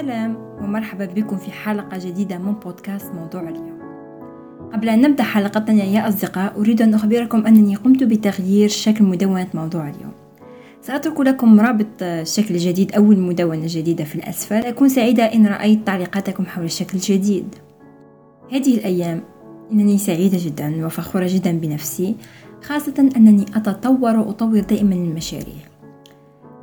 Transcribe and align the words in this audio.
سلام 0.00 0.36
ومرحبا 0.62 1.04
بكم 1.04 1.36
في 1.36 1.52
حلقة 1.52 1.98
جديدة 1.98 2.38
من 2.38 2.52
بودكاست 2.52 3.12
موضوع 3.14 3.40
اليوم. 3.40 3.78
قبل 4.72 4.88
أن 4.88 5.00
نبدأ 5.00 5.22
حلقتنا 5.22 5.84
يا 5.84 6.08
أصدقاء 6.08 6.60
أريد 6.60 6.82
أن 6.82 6.94
أخبركم 6.94 7.46
أنني 7.46 7.74
قمت 7.74 8.02
بتغيير 8.02 8.68
شكل 8.68 9.04
مدونة 9.04 9.46
موضوع 9.54 9.82
اليوم. 9.82 10.12
سأترك 10.82 11.20
لكم 11.20 11.60
رابط 11.60 11.86
الشكل 12.02 12.54
الجديد 12.54 12.92
أو 12.92 13.12
المدونة 13.12 13.62
الجديدة 13.62 14.04
في 14.04 14.14
الأسفل. 14.14 14.56
أكون 14.56 14.88
سعيدة 14.88 15.24
إن 15.24 15.46
رأيت 15.46 15.86
تعليقاتكم 15.86 16.46
حول 16.46 16.64
الشكل 16.64 16.98
الجديد. 16.98 17.54
هذه 18.52 18.74
الأيام 18.74 19.20
إنني 19.72 19.98
سعيدة 19.98 20.38
جدا 20.40 20.86
وفخورة 20.86 21.26
جدا 21.28 21.52
بنفسي 21.52 22.16
خاصة 22.62 23.10
أنني 23.16 23.46
أتطور 23.56 24.16
وأطور 24.16 24.60
دائما 24.60 24.94
المشاريع 24.94 25.69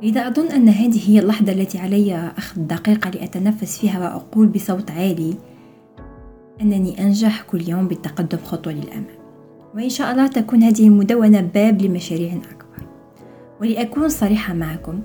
لذا 0.02 0.28
أظن 0.28 0.46
أن 0.46 0.68
هذه 0.68 1.10
هي 1.10 1.18
اللحظة 1.18 1.52
التي 1.52 1.78
علي 1.78 2.32
أخذ 2.38 2.60
دقيقة 2.60 3.10
لأتنفس 3.10 3.78
فيها 3.78 4.00
وأقول 4.00 4.46
بصوت 4.46 4.90
عالي 4.90 5.34
أنني 6.60 7.02
أنجح 7.02 7.42
كل 7.42 7.68
يوم 7.68 7.88
بالتقدم 7.88 8.38
خطوة 8.44 8.72
للأمام. 8.72 9.18
وإن 9.74 9.88
شاء 9.88 10.12
الله 10.12 10.26
تكون 10.26 10.62
هذه 10.62 10.86
المدونة 10.86 11.40
باب 11.40 11.82
لمشاريع 11.82 12.32
أكبر. 12.32 12.86
ولأكون 13.60 14.08
صريحة 14.08 14.54
معكم 14.54 15.00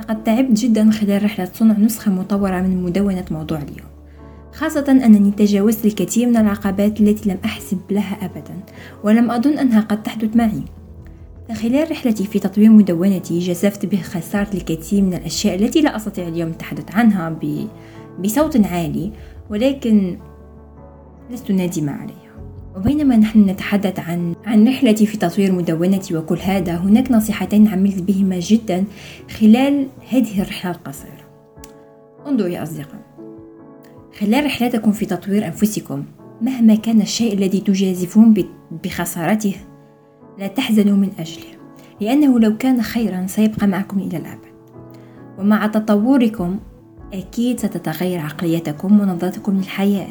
لقد 0.00 0.24
تعبت 0.24 0.52
جدا 0.52 0.90
خلال 0.90 1.24
رحلة 1.24 1.48
صنع 1.54 1.78
نسخة 1.78 2.10
مطورة 2.10 2.60
من 2.60 2.82
مدونة 2.82 3.24
موضوع 3.30 3.58
اليوم 3.58 3.88
خاصة 4.52 4.84
أنني 4.90 5.30
تجاوزت 5.30 5.86
الكثير 5.86 6.28
من 6.28 6.36
العقبات 6.36 7.00
التي 7.00 7.30
لم 7.30 7.38
أحسب 7.44 7.78
لها 7.90 8.24
أبدا 8.24 8.60
ولم 9.04 9.30
أظن 9.30 9.58
أنها 9.58 9.80
قد 9.80 10.02
تحدث 10.02 10.36
معي. 10.36 10.62
خلال 11.54 11.90
رحلتي 11.90 12.24
في 12.26 12.38
تطوير 12.38 12.70
مدونتي 12.70 13.38
جزفت 13.38 13.86
بخسارة 13.86 14.54
الكثير 14.54 15.02
من 15.02 15.14
الأشياء 15.14 15.54
التي 15.54 15.80
لا 15.80 15.96
أستطيع 15.96 16.28
اليوم 16.28 16.50
التحدث 16.50 16.94
عنها 16.94 17.38
بصوت 18.24 18.66
عالي 18.66 19.12
ولكن 19.50 20.18
لست 21.30 21.50
نادمة 21.50 21.92
عليها. 21.92 22.18
وبينما 22.76 23.16
نحن 23.16 23.50
نتحدث 23.50 24.00
عن 24.00 24.34
عن 24.46 24.68
رحلتي 24.68 25.06
في 25.06 25.16
تطوير 25.16 25.52
مدونتي 25.52 26.16
وكل 26.16 26.38
هذا 26.38 26.76
هناك 26.76 27.10
نصيحتين 27.10 27.68
عملت 27.68 28.02
بهما 28.02 28.38
جدا 28.38 28.84
خلال 29.40 29.86
هذه 30.08 30.42
الرحلة 30.42 30.72
القصيرة. 30.72 31.28
انظروا 32.26 32.48
يا 32.48 32.62
أصدقاء. 32.62 33.00
خلال 34.20 34.44
رحلتكم 34.44 34.92
في 34.92 35.06
تطوير 35.06 35.46
أنفسكم 35.46 36.04
مهما 36.42 36.74
كان 36.74 37.00
الشيء 37.00 37.34
الذي 37.34 37.60
تجازفون 37.60 38.34
بخسارته 38.84 39.54
لا 40.38 40.46
تحزنوا 40.46 40.96
من 40.96 41.10
أجله 41.18 41.58
لأنه 42.00 42.40
لو 42.40 42.56
كان 42.56 42.82
خيرا 42.82 43.26
سيبقى 43.26 43.66
معكم 43.66 43.98
إلى 43.98 44.16
الأبد. 44.16 44.48
ومع 45.38 45.66
تطوركم 45.66 46.58
أكيد 47.12 47.60
ستتغير 47.60 48.20
عقليتكم 48.20 49.00
ونظرتكم 49.00 49.56
للحياة. 49.56 50.08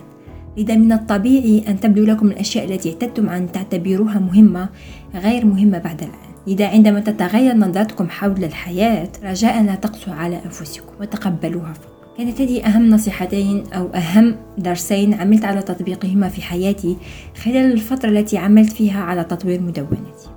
لذا 0.57 0.75
من 0.75 0.91
الطبيعي 0.91 1.63
أن 1.67 1.79
تبدو 1.79 2.03
لكم 2.03 2.27
الأشياء 2.27 2.65
التي 2.65 2.93
اعتدتم 2.93 3.29
أن 3.29 3.51
تعتبروها 3.51 4.19
مهمة 4.19 4.69
غير 5.15 5.45
مهمة 5.45 5.77
بعد 5.77 6.01
الآن. 6.01 6.33
لذا 6.47 6.67
عندما 6.67 6.99
تتغير 6.99 7.55
نظرتكم 7.55 8.09
حول 8.09 8.43
الحياة 8.43 9.09
رجاء 9.23 9.63
لا 9.63 9.75
تقسوا 9.75 10.13
على 10.13 10.41
أنفسكم 10.45 10.93
وتقبلوها 11.01 11.73
فقط. 11.73 11.96
كانت 12.17 12.41
هذه 12.41 12.65
أهم 12.65 12.89
نصيحتين 12.89 13.63
أو 13.73 13.87
أهم 13.87 14.35
درسين 14.57 15.13
عملت 15.13 15.45
على 15.45 15.61
تطبيقهما 15.61 16.29
في 16.29 16.41
حياتي 16.41 16.97
خلال 17.43 17.71
الفترة 17.71 18.09
التي 18.09 18.37
عملت 18.37 18.73
فيها 18.73 19.03
على 19.03 19.23
تطوير 19.23 19.61
مدونتي. 19.61 20.29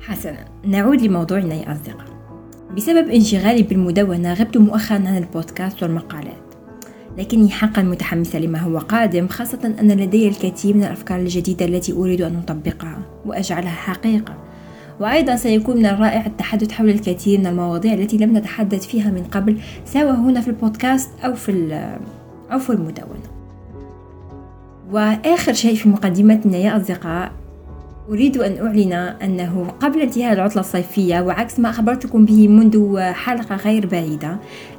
حسنا 0.00 0.44
نعود 0.64 1.02
لموضوعنا 1.02 1.54
يا 1.54 1.72
أصدقاء 1.72 2.06
بسبب 2.76 3.08
انشغالي 3.08 3.62
بالمدونة 3.62 4.32
غبت 4.32 4.56
مؤخرا 4.56 4.96
عن 4.96 5.16
البودكاست 5.16 5.82
والمقالات. 5.82 6.54
لكني 7.18 7.50
حقا 7.50 7.82
متحمسة 7.82 8.38
لما 8.38 8.58
هو 8.58 8.78
قادم 8.78 9.28
خاصة 9.28 9.74
أن 9.80 9.90
لدي 9.92 10.28
الكثير 10.28 10.76
من 10.76 10.84
الأفكار 10.84 11.20
الجديدة 11.20 11.64
التي 11.66 11.92
أريد 11.92 12.22
أن 12.22 12.36
أطبقها 12.36 12.98
وأجعلها 13.26 13.70
حقيقة. 13.70 14.49
وأيضا 15.00 15.36
سيكون 15.36 15.76
من 15.76 15.86
الرائع 15.86 16.26
التحدث 16.26 16.72
حول 16.72 16.88
الكثير 16.88 17.38
من 17.38 17.46
المواضيع 17.46 17.94
التي 17.94 18.16
لم 18.16 18.36
نتحدث 18.36 18.86
فيها 18.86 19.10
من 19.10 19.24
قبل 19.24 19.58
سواء 19.84 20.14
هنا 20.14 20.40
في 20.40 20.48
البودكاست 20.48 21.10
أو 21.24 21.34
في 21.34 21.80
أو 22.52 22.58
في 22.58 22.70
المدونة. 22.70 23.30
وآخر 24.92 25.52
شيء 25.52 25.74
في 25.74 25.88
مقدمتنا 25.88 26.56
يا 26.56 26.76
أصدقاء 26.76 27.32
أريد 28.08 28.36
أن 28.36 28.66
أعلن 28.66 28.92
أنه 28.92 29.72
قبل 29.80 30.00
انتهاء 30.00 30.32
العطلة 30.32 30.60
الصيفية 30.60 31.20
وعكس 31.20 31.60
ما 31.60 31.70
أخبرتكم 31.70 32.24
به 32.24 32.48
منذ 32.48 33.00
حلقة 33.00 33.56
غير 33.56 33.86
بعيدة 33.86 34.36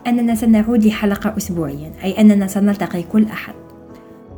أننا 0.08 0.36
سنعود 0.36 0.86
لحلقة 0.86 1.38
أسبوعيا 1.38 1.92
أي 2.04 2.22
أننا 2.22 2.48
سنلتقي 2.48 3.04
كل 3.04 3.26
أحد. 3.26 3.54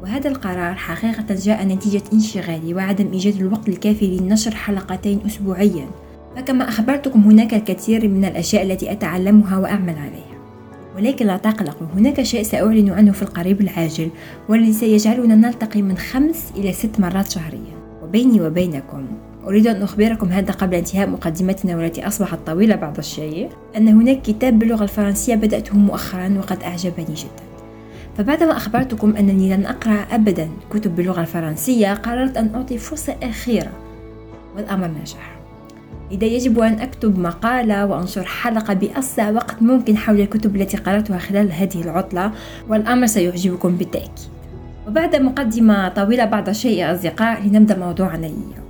وهذا 0.04 0.30
القرار 0.30 0.76
حقيقة 0.76 1.26
جاء 1.30 1.66
نتيجة 1.66 2.04
انشغالي 2.14 2.74
وعدم 2.74 3.12
إيجاد 3.14 3.36
الوقت 3.36 3.70
الكافي 3.70 4.18
لنشر 4.18 4.56
حلقتين 4.56 5.20
أسبوعيا. 5.26 5.88
فكما 6.36 6.70
أخبرتكم 6.70 7.20
هناك 7.20 7.54
الكثير 7.54 8.08
من 8.08 8.26
الأشياء 8.26 8.64
التي 8.64 8.92
أتعلمها 8.92 9.58
وأعمل 9.58 9.96
عليها. 9.98 10.34
ولكن 10.96 11.26
لا 11.26 11.38
تقلقوا 11.38 11.88
هناك 11.96 12.22
شيء 12.22 12.44
سأعلن 12.44 12.90
عنه 12.90 13.12
في 13.12 13.22
القريب 13.22 13.62
العاجل 13.62 14.10
والذي 14.50 14.74
سيجعلنا 14.74 15.36
نلتقي 15.36 15.82
من 15.82 15.98
خمس 15.98 16.52
إلى 16.56 16.74
ست 16.74 17.00
مرات 17.00 17.32
شهريا. 17.32 17.74
وبيني 18.04 18.42
وبينكم 18.42 19.06
أريد 19.48 19.68
أن 19.68 19.82
أخبركم 19.82 20.30
هذا 20.30 20.54
قبل 20.54 20.76
انتهاء 20.76 21.10
مقدمتنا 21.10 21.78
والتي 21.78 22.08
أصبحت 22.08 22.40
طويلة 22.46 22.76
بعض 22.76 22.98
الشيء 22.98 23.50
أن 23.78 23.88
هناك 23.88 24.22
كتاب 24.22 24.60
باللغة 24.60 24.84
الفرنسية 24.84 25.36
بدأته 25.36 25.78
مؤخرا 25.78 26.38
وقد 26.38 26.64
أعجبني 26.64 27.14
جدا. 27.16 27.53
فبعدما 28.18 28.58
أخبرتكم 28.58 29.16
أنني 29.16 29.56
لن 29.56 29.66
أقرأ 29.66 30.06
أبدا 30.12 30.50
كتب 30.72 30.96
باللغة 30.96 31.22
الفرنسية 31.22 31.94
قررت 31.94 32.38
أن 32.38 32.56
أعطي 32.56 32.78
فرصة 32.78 33.16
أخيرة 33.24 33.72
والأمر 34.56 34.88
نجح. 35.02 35.36
إذا 36.12 36.26
يجب 36.26 36.60
أن 36.60 36.80
أكتب 36.80 37.20
مقالة 37.20 37.86
وأنشر 37.86 38.24
حلقة 38.24 38.74
بأسرع 38.74 39.30
وقت 39.30 39.62
ممكن 39.62 39.98
حول 39.98 40.22
الكتب 40.22 40.56
التي 40.56 40.78
قرأتها 40.78 41.18
خلال 41.18 41.52
هذه 41.52 41.82
العطلة 41.82 42.32
والأمر 42.70 43.08
سيعجبكم 43.08 43.76
بالتأكيد. 43.76 44.34
وبعد 44.88 45.16
مقدمة 45.16 45.90
طويلة 45.90 46.26
بعض 46.26 46.50
الشيء 46.50 46.78
يا 46.78 46.96
أصدقاء 46.96 47.42
لنبدأ 47.48 47.78
موضوعنا 47.78 48.28
اليوم. 48.28 48.63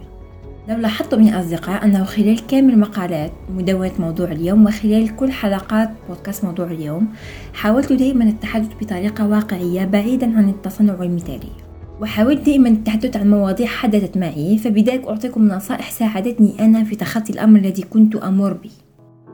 لو 0.69 0.77
لاحظتم 0.77 1.21
يا 1.21 1.39
أصدقاء 1.39 1.85
أنه 1.85 2.03
خلال 2.03 2.47
كامل 2.47 2.79
مقالات 2.79 3.31
مدونة 3.49 3.91
موضوع 3.99 4.31
اليوم 4.31 4.65
وخلال 4.65 5.15
كل 5.15 5.31
حلقات 5.31 5.89
بودكاست 6.09 6.43
موضوع 6.45 6.65
اليوم 6.65 7.07
حاولت 7.53 7.93
دائما 7.93 8.23
التحدث 8.23 8.69
بطريقة 8.81 9.27
واقعية 9.27 9.85
بعيدا 9.85 10.37
عن 10.37 10.49
التصنع 10.49 10.95
والمثالية 10.99 11.63
وحاولت 12.01 12.45
دائما 12.45 12.69
التحدث 12.69 13.17
عن 13.17 13.29
مواضيع 13.29 13.67
حدثت 13.67 14.17
معي 14.17 14.57
فبذلك 14.57 15.07
أعطيكم 15.07 15.47
نصائح 15.47 15.91
ساعدتني 15.91 16.59
أنا 16.59 16.83
في 16.83 16.95
تخطي 16.95 17.33
الأمر 17.33 17.59
الذي 17.59 17.81
كنت 17.81 18.15
أمر 18.15 18.53
به. 18.53 18.71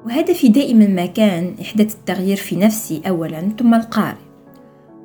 وهدفي 0.05 0.47
دائما 0.47 0.87
ما 0.87 1.05
كان 1.05 1.53
إحداث 1.61 1.95
التغيير 1.95 2.37
في 2.37 2.55
نفسي 2.55 3.01
أولا 3.07 3.41
ثم 3.59 3.73
القارئ 3.73 4.17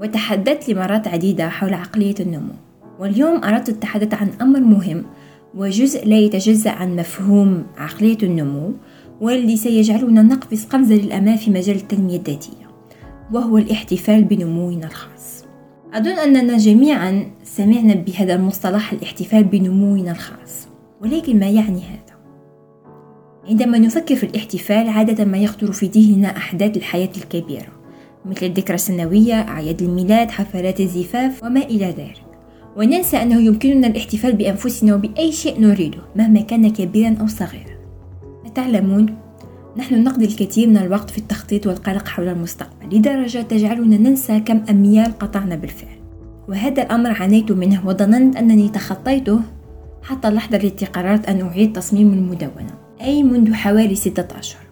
وتحدثت 0.01 0.69
لمرات 0.69 1.09
عديدة 1.09 1.49
حول 1.49 1.75
عقلية 1.75 2.15
النمو. 2.21 2.53
واليوم 2.99 3.45
أردت 3.45 3.69
التحدث 3.69 4.15
عن 4.15 4.29
أمر 4.41 4.61
مهم 4.61 5.05
وجزء 5.57 6.07
لا 6.07 6.19
يتجزأ 6.19 6.71
عن 6.71 6.97
مفهوم 6.97 7.67
عقلية 7.77 8.19
النمو 8.23 8.73
والذي 9.21 9.57
سيجعلنا 9.57 10.23
نقفز 10.23 10.65
قفزة 10.65 10.95
للأمام 10.95 11.37
في 11.37 11.51
مجال 11.51 11.77
التنمية 11.77 12.17
الذاتية 12.17 12.65
وهو 13.33 13.59
الاحتفال 13.59 14.25
بنمونا 14.25 14.87
الخاص 14.87 15.45
أظن 15.95 16.19
أننا 16.19 16.57
جميعا 16.57 17.31
سمعنا 17.45 17.95
بهذا 17.95 18.35
المصطلح 18.35 18.93
الاحتفال 18.93 19.45
بنمونا 19.45 20.13
الخاص 20.13 20.69
ولكن 21.03 21.39
ما 21.39 21.49
يعني 21.49 21.81
هذا؟ 21.81 22.15
عندما 23.49 23.79
نفكر 23.79 24.15
في 24.15 24.27
الاحتفال 24.27 24.89
عادة 24.89 25.25
ما 25.25 25.39
يخطر 25.39 25.73
في 25.73 25.87
ذهننا 25.87 26.37
أحداث 26.37 26.77
الحياة 26.77 27.11
الكبيرة 27.17 27.73
مثل 28.25 28.47
الذكرى 28.47 28.75
السنوية 28.75 29.35
أعياد 29.35 29.83
الميلاد 29.83 30.31
حفلات 30.31 30.81
الزفاف 30.81 31.43
وما 31.43 31.61
إلى 31.61 31.87
ذلك 31.87 32.24
وننسى 32.77 33.17
أنه 33.17 33.41
يمكننا 33.41 33.87
الاحتفال 33.87 34.33
بأنفسنا 34.33 34.95
وبأي 34.95 35.33
شيء 35.33 35.61
نريده 35.61 35.99
مهما 36.17 36.41
كان 36.41 36.71
كبيرا 36.71 37.17
أو 37.21 37.27
صغيرا. 37.27 37.75
تعلمون 38.55 39.17
نحن 39.77 40.05
نقضي 40.05 40.25
الكثير 40.25 40.69
من 40.69 40.77
الوقت 40.77 41.11
في 41.11 41.19
التخطيط 41.19 41.67
والقلق 41.67 42.09
حول 42.09 42.29
المستقبل 42.29 42.97
لدرجة 42.97 43.43
تجعلنا 43.43 43.97
ننسى 43.97 44.41
كم 44.41 44.63
أميال 44.71 45.19
قطعنا 45.19 45.57
بالفعل. 45.57 45.97
وهذا 46.49 46.83
الأمر 46.83 47.11
عانيت 47.11 47.53
منه 47.53 47.87
وظننت 47.87 48.37
أنني 48.37 48.69
تخطيته 48.69 49.41
حتى 50.03 50.29
اللحظة 50.29 50.57
التي 50.57 50.87
قررت 50.87 51.29
أن 51.29 51.41
أعيد 51.41 51.73
تصميم 51.73 52.13
المدونة 52.13 52.75
أي 53.01 53.23
منذ 53.23 53.55
حوالي 53.55 53.95
ستة 53.95 54.39
أشهر. 54.39 54.63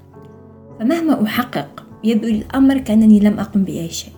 فمهما 0.81 1.25
أحقق 1.25 1.85
يبدو 2.05 2.29
الأمر 2.29 2.79
كأنني 2.79 3.21
لم 3.21 3.39
أقم 3.39 3.63
بأي 3.63 3.89
شيء. 3.89 4.13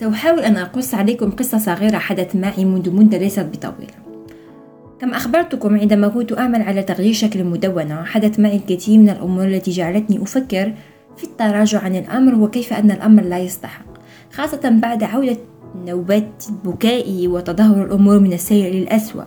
سأحاول 0.00 0.40
أن 0.40 0.56
أقص 0.56 0.94
عليكم 0.94 1.30
قصة 1.30 1.58
صغيرة 1.58 1.98
حدث 1.98 2.36
معي 2.36 2.64
منذ 2.64 2.90
مدة 2.90 3.18
ليست 3.18 3.40
بطويلة. 3.52 3.94
كما 5.00 5.16
أخبرتكم 5.16 5.78
عندما 5.78 6.08
كنت 6.08 6.38
أعمل 6.38 6.62
على 6.62 6.82
تغيير 6.82 7.12
شكل 7.12 7.40
المدونة 7.40 8.04
حدث 8.04 8.40
معي 8.40 8.56
الكثير 8.56 8.98
من 8.98 9.08
الأمور 9.08 9.44
التي 9.44 9.70
جعلتني 9.70 10.22
أفكر 10.22 10.72
في 11.16 11.24
التراجع 11.24 11.78
عن 11.80 11.96
الأمر 11.96 12.34
وكيف 12.34 12.72
أن 12.72 12.90
الأمر 12.90 13.22
لا 13.22 13.38
يستحق 13.38 13.84
خاصة 14.32 14.70
بعد 14.82 15.02
عودة 15.02 15.36
نوبات 15.86 16.44
بكائي 16.64 17.28
وتدهور 17.28 17.84
الأمور 17.84 18.18
من 18.18 18.32
السيء 18.32 18.74
للأسوأ. 18.74 19.24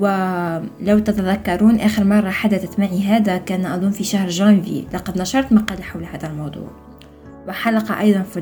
ولو 0.00 0.98
تتذكرون 0.98 1.80
آخر 1.80 2.04
مرة 2.04 2.30
حدثت 2.30 2.78
معي 2.78 3.02
هذا 3.02 3.36
كان 3.36 3.66
أظن 3.66 3.90
في 3.90 4.04
شهر 4.04 4.28
جانفي 4.28 4.84
لقد 4.94 5.20
نشرت 5.20 5.52
مقالة 5.52 5.82
حول 5.82 6.04
هذا 6.04 6.26
الموضوع. 6.26 6.68
وحلقة 7.48 8.00
أيضا 8.00 8.22
في, 8.22 8.38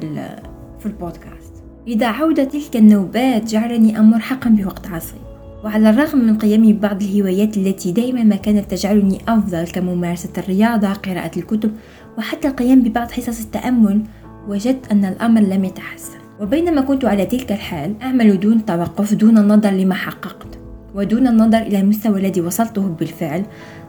في 0.84 0.90
البودكاست. 0.90 1.54
إذا 1.86 2.06
عودة 2.06 2.44
تلك 2.44 2.76
النوبات 2.76 3.50
جعلني 3.50 3.98
أمر 3.98 4.18
حقا 4.18 4.50
بوقت 4.50 4.86
عصيب. 4.86 5.18
وعلى 5.64 5.90
الرغم 5.90 6.18
من 6.18 6.38
قيامي 6.38 6.72
ببعض 6.72 7.02
الهوايات 7.02 7.56
التي 7.56 7.92
دائما 7.92 8.22
ما 8.22 8.36
كانت 8.36 8.70
تجعلني 8.70 9.18
أفضل 9.28 9.64
كممارسة 9.64 10.30
الرياضة 10.38 10.92
قراءة 10.92 11.38
الكتب 11.38 11.72
وحتى 12.18 12.48
القيام 12.48 12.82
ببعض 12.82 13.10
حصص 13.10 13.40
التأمل 13.40 14.02
وجدت 14.48 14.92
أن 14.92 15.04
الأمر 15.04 15.40
لم 15.40 15.64
يتحسن. 15.64 16.18
وبينما 16.40 16.80
كنت 16.80 17.04
على 17.04 17.26
تلك 17.26 17.52
الحال 17.52 17.94
أعمل 18.02 18.40
دون 18.40 18.64
توقف 18.64 19.14
دون 19.14 19.38
النظر 19.38 19.70
لما 19.70 19.94
حققت. 19.94 20.58
ودون 20.94 21.26
النظر 21.26 21.58
إلى 21.58 21.80
المستوى 21.80 22.20
الذي 22.20 22.40
وصلته 22.40 22.82
بالفعل 22.82 23.42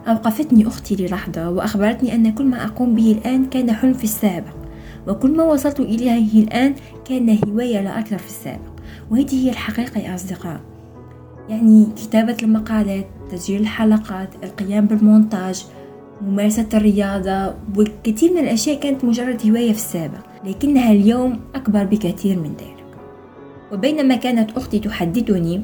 أوقفتني 0.08 0.66
أختي 0.66 0.96
للحظة 0.96 1.50
وأخبرتني 1.50 2.14
أن 2.14 2.32
كل 2.32 2.44
ما 2.44 2.64
أقوم 2.64 2.94
به 2.94 3.12
الآن 3.12 3.46
كان 3.46 3.72
حلم 3.72 3.92
في 3.92 4.04
السابق. 4.04 4.65
وكل 5.08 5.36
ما 5.36 5.44
وصلت 5.44 5.80
إليه 5.80 6.42
الآن 6.44 6.74
كان 7.04 7.38
هواية 7.48 7.80
لا 7.80 7.98
أكثر 7.98 8.18
في 8.18 8.26
السابق 8.26 8.72
وهذه 9.10 9.46
هي 9.46 9.50
الحقيقة 9.50 10.00
يا 10.00 10.14
أصدقاء. 10.14 10.60
يعني 11.48 11.86
كتابة 11.96 12.36
المقالات 12.42 13.06
تسجيل 13.30 13.60
الحلقات 13.60 14.28
القيام 14.44 14.86
بالمونتاج 14.86 15.66
ممارسة 16.22 16.68
الرياضة 16.74 17.54
والكثير 17.76 18.32
من 18.32 18.38
الأشياء 18.38 18.80
كانت 18.80 19.04
مجرد 19.04 19.46
هواية 19.46 19.72
في 19.72 19.78
السابق 19.78 20.18
لكنها 20.44 20.92
اليوم 20.92 21.40
أكبر 21.54 21.84
بكثير 21.84 22.38
من 22.38 22.50
ذلك. 22.50 22.84
وبينما 23.72 24.16
كانت 24.16 24.56
أختي 24.56 24.78
تحدثني 24.78 25.62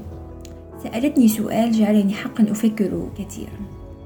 سألتني 0.83 1.29
سؤال 1.29 1.73
جعلني 1.73 2.13
حقا 2.15 2.45
أفكر 2.51 3.09
كثيرا. 3.19 3.61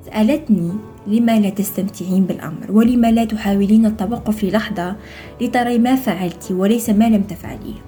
سألتني 0.06 0.72
لما 1.06 1.40
لا 1.40 1.50
تستمتعين 1.50 2.24
بالأمر 2.24 2.66
ولما 2.70 3.10
لا 3.10 3.24
تحاولين 3.24 3.86
التوقف 3.86 4.44
للحظة 4.44 4.96
لتري 5.40 5.78
ما 5.78 5.96
فعلت 5.96 6.50
وليس 6.50 6.90
ما 6.90 7.08
لم 7.08 7.22
تفعليه. 7.22 7.80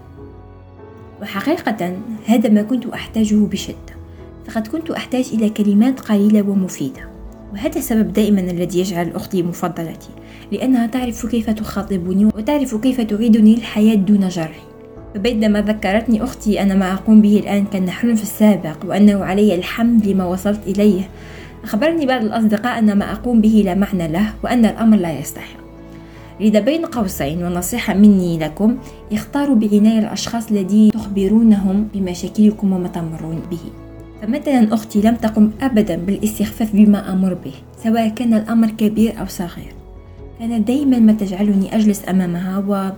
وحقيقة 1.23 1.97
هذا 2.27 2.51
ما 2.51 2.63
كنت 2.63 2.87
أحتاجه 2.87 3.35
بشدة. 3.35 3.99
فقد 4.49 4.67
كنت 4.67 4.91
أحتاج 4.91 5.31
إلى 5.33 5.51
كلمات 5.51 6.01
قليلة 6.01 6.43
ومفيدة. 6.43 7.09
وهذا 7.53 7.79
السبب 7.79 8.13
دائما 8.13 8.41
الذي 8.41 8.81
يجعل 8.81 9.13
أختي 9.13 9.43
مفضلتي 9.43 10.09
لأنها 10.53 10.87
تعرف 10.87 11.27
كيف 11.27 11.51
تخاطبني 11.51 12.25
وتعرف 12.25 12.75
كيف 12.75 13.01
تعيدني 13.01 13.55
الحياة 13.55 13.95
دون 13.95 14.29
جرح. 14.29 14.65
فبينما 15.15 15.61
ذكرتني 15.61 16.25
أختي 16.25 16.63
أن 16.63 16.79
ما 16.79 16.93
أقوم 16.93 17.21
به 17.21 17.39
الآن 17.39 17.65
كان 17.65 17.91
حلم 17.91 18.15
في 18.15 18.23
السابق 18.23 18.77
وأنه 18.85 19.25
علي 19.25 19.55
الحمد 19.55 20.07
لما 20.07 20.25
وصلت 20.25 20.61
إليه. 20.67 21.09
أخبرني 21.65 22.07
بعض 22.07 22.25
الأصدقاء 22.25 22.79
أن 22.79 22.99
ما 22.99 23.13
أقوم 23.13 23.41
به 23.41 23.63
لا 23.65 23.75
معنى 23.75 24.09
له 24.09 24.33
وأن 24.45 24.65
الأمر 24.65 24.97
لا 24.97 25.19
يستحق. 25.19 25.59
لذا 26.41 26.61
بين 26.61 26.87
قوسين 26.87 27.45
ونصيحة 27.45 27.95
مني 27.95 28.39
لكم 28.39 28.77
اختاروا 29.13 29.57
بعناية 29.57 29.99
الأشخاص 29.99 30.51
الذين 30.51 30.91
تخبرونهم 30.91 31.89
بمشاكلكم 31.95 32.73
وما 32.73 32.89
تمرون 32.89 33.43
به. 33.51 33.59
فمثلا 34.23 34.75
أختي 34.75 35.01
لم 35.01 35.15
تقم 35.15 35.51
أبدا 35.61 35.97
بالاستخفاف 35.97 36.77
بما 36.77 37.13
أمر 37.13 37.35
به 37.35 37.55
سواء 37.83 38.09
كان 38.09 38.35
الأمر 38.35 38.71
كبير 38.71 39.21
أو 39.21 39.27
صغير. 39.27 39.73
كانت 40.39 40.69
دائما 40.69 40.99
ما 40.99 41.13
تجعلني 41.13 41.77
أجلس 41.77 42.09
أمامها 42.09 42.93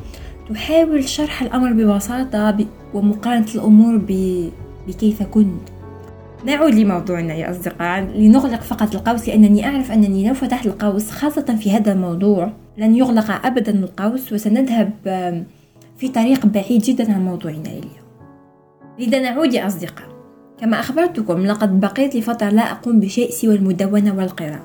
وتحاول 0.51 1.09
شرح 1.09 1.43
الأمر 1.43 1.73
ببساطة 1.73 2.57
ومقارنة 2.95 3.47
الأمور 3.55 4.01
بكيف 4.89 5.23
كنت. 5.23 5.80
نعود 6.47 6.75
لموضوعنا 6.75 7.35
يا 7.35 7.51
أصدقاء 7.51 8.01
لنغلق 8.01 8.61
فقط 8.61 8.95
القوس 8.95 9.29
لأنني 9.29 9.67
أعرف 9.67 9.93
أنني 9.93 10.29
لو 10.29 10.35
فتحت 10.35 10.67
القوس 10.67 11.11
خاصة 11.11 11.57
في 11.61 11.73
هذا 11.73 11.93
الموضوع. 11.93 12.53
لن 12.79 12.95
يغلق 12.95 13.47
أبدا 13.47 13.73
القوس 13.73 14.33
وسنذهب 14.33 14.93
في 15.99 16.09
طريق 16.09 16.47
بعيد 16.47 16.83
جدا 16.83 17.13
عن 17.13 17.25
موضوعنا 17.25 17.67
اليوم. 17.67 18.11
لذا 18.99 19.19
نعود 19.19 19.55
يا 19.55 19.67
أصدقاء. 19.67 20.11
كما 20.61 20.81
أخبرتكم 20.81 21.47
لقد 21.47 21.81
بقيت 21.81 22.17
لفترة 22.17 22.49
لا 22.49 22.73
أقوم 22.73 23.01
بشيء 23.01 23.31
سوى 23.31 23.55
المدونة 23.55 24.17
والقراءة 24.17 24.65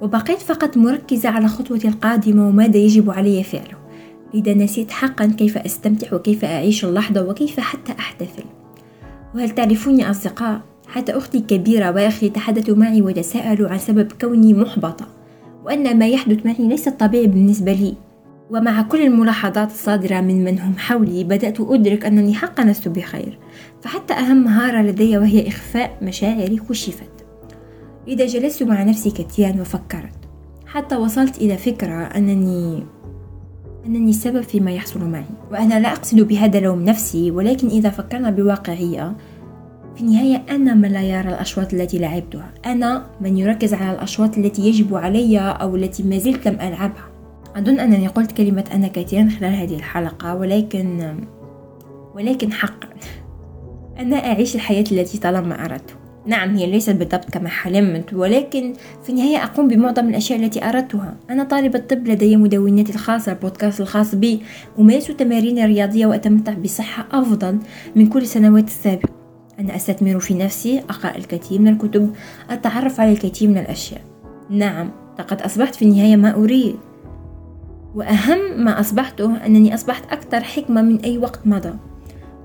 وبقيت 0.00 0.38
فقط 0.38 0.76
مركزة 0.76 1.28
على 1.28 1.48
خطوتي 1.48 1.88
القادمة 1.88 2.48
وماذا 2.48 2.76
يجب 2.76 3.10
علي 3.10 3.42
فعله. 3.42 3.78
لذا 4.34 4.54
نسيت 4.54 4.90
حقا 4.90 5.26
كيف 5.26 5.58
أستمتع 5.58 6.16
وكيف 6.16 6.44
أعيش 6.44 6.84
اللحظة 6.84 7.28
وكيف 7.28 7.60
حتى 7.60 7.92
أحتفل. 7.98 8.44
وهل 9.34 9.50
تعرفون 9.50 10.00
يا 10.00 10.10
أصدقاء 10.10 10.60
حتى 10.94 11.12
أختي 11.12 11.38
الكبيرة 11.38 11.90
وأخي 11.90 12.28
تحدثوا 12.28 12.76
معي 12.76 13.02
وتساءلوا 13.02 13.68
عن 13.68 13.78
سبب 13.78 14.12
كوني 14.20 14.54
محبطة 14.54 15.06
وأن 15.64 15.98
ما 15.98 16.08
يحدث 16.08 16.46
معي 16.46 16.68
ليس 16.68 16.88
طبيعي 16.88 17.26
بالنسبة 17.26 17.72
لي. 17.72 17.94
ومع 18.50 18.82
كل 18.82 19.02
الملاحظات 19.02 19.70
الصادرة 19.70 20.20
من 20.20 20.44
من 20.44 20.58
هم 20.58 20.78
حولي 20.78 21.24
بدأت 21.24 21.60
أدرك 21.60 22.04
أنني 22.04 22.34
حقا 22.34 22.64
لست 22.64 22.88
بخير. 22.88 23.38
فحتى 23.82 24.14
أهم 24.14 24.44
مهارة 24.44 24.82
لدي 24.82 25.18
وهي 25.18 25.48
إخفاء 25.48 25.98
مشاعري 26.02 26.56
كشفت. 26.56 27.10
إذا 28.08 28.26
جلست 28.26 28.62
مع 28.62 28.82
نفسي 28.82 29.10
كثيرا 29.10 29.60
وفكرت 29.60 30.18
حتى 30.66 30.96
وصلت 30.96 31.38
إلى 31.38 31.56
فكرة 31.56 32.02
أنني 32.02 32.86
أنني 33.86 34.10
السبب 34.10 34.40
فيما 34.40 34.72
يحصل 34.72 35.04
معي. 35.08 35.24
وأنا 35.52 35.80
لا 35.80 35.92
أقصد 35.92 36.20
بهذا 36.20 36.60
لوم 36.60 36.82
نفسي 36.82 37.30
ولكن 37.30 37.68
إذا 37.68 37.90
فكرنا 37.90 38.30
بواقعية 38.30 39.16
في 39.96 40.00
النهاية 40.00 40.42
أنا 40.50 40.74
من 40.74 40.92
لا 40.92 41.02
يرى 41.02 41.28
الأشواط 41.28 41.74
التي 41.74 41.98
لعبتها. 41.98 42.54
أنا 42.66 43.06
من 43.20 43.38
يركز 43.38 43.74
على 43.74 43.92
الأشواط 43.92 44.38
التي 44.38 44.62
يجب 44.62 44.94
علي 44.94 45.38
أو 45.38 45.76
التي 45.76 46.02
ما 46.02 46.18
زلت 46.18 46.48
لم 46.48 46.54
ألعبها. 46.54 47.08
أظن 47.56 47.80
أنني 47.80 48.06
قلت 48.06 48.32
كلمة 48.32 48.64
أنا 48.74 48.88
كثيرا 48.88 49.28
خلال 49.38 49.54
هذه 49.54 49.74
الحلقة 49.74 50.34
ولكن 50.34 51.14
ولكن 52.14 52.52
حقا. 52.52 52.88
أنا 53.98 54.16
أعيش 54.16 54.54
الحياة 54.54 54.84
التي 54.92 55.18
طالما 55.18 55.64
أردت. 55.64 55.96
نعم 56.26 56.56
هي 56.56 56.66
ليست 56.66 56.90
بالضبط 56.90 57.30
كما 57.30 57.48
حلمت 57.48 58.14
ولكن 58.14 58.72
في 59.02 59.10
النهاية 59.10 59.44
أقوم 59.44 59.68
بمعظم 59.68 60.08
الأشياء 60.08 60.40
التي 60.40 60.64
أردتها. 60.64 61.16
أنا 61.30 61.44
طالبة 61.44 61.78
طب 61.78 62.08
لدي 62.08 62.36
مدوناتي 62.36 62.92
الخاصة 62.92 63.32
البودكاست 63.32 63.80
الخاص 63.80 64.14
بي 64.14 64.42
أمارس 64.78 65.06
تمارين 65.06 65.64
رياضية 65.64 66.06
وأتمتع 66.06 66.54
بصحة 66.54 67.06
أفضل 67.12 67.58
من 67.96 68.06
كل 68.06 68.22
السنوات 68.22 68.66
السابقة. 68.66 69.23
أنا 69.60 69.76
أستثمر 69.76 70.20
في 70.20 70.34
نفسي 70.34 70.78
أقرأ 70.78 71.16
الكثير 71.16 71.60
من 71.60 71.68
الكتب 71.68 72.12
أتعرف 72.50 73.00
على 73.00 73.12
الكثير 73.12 73.48
من 73.48 73.58
الأشياء. 73.58 74.00
نعم 74.50 74.90
لقد 75.18 75.42
أصبحت 75.42 75.74
في 75.74 75.84
النهاية 75.84 76.16
ما 76.16 76.34
أريد. 76.34 76.76
وأهم 77.94 78.64
ما 78.64 78.80
أصبحته 78.80 79.46
أنني 79.46 79.74
أصبحت 79.74 80.12
أكثر 80.12 80.40
حكمة 80.40 80.82
من 80.82 80.96
أي 81.00 81.18
وقت 81.18 81.40
مضى. 81.44 81.72